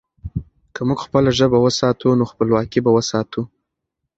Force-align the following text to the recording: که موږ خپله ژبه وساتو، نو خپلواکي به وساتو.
که 0.73 0.81
موږ 0.87 0.99
خپله 1.07 1.29
ژبه 1.37 1.57
وساتو، 1.61 2.07
نو 2.19 2.23
خپلواکي 2.31 2.79
به 2.85 2.91
وساتو. 2.97 3.41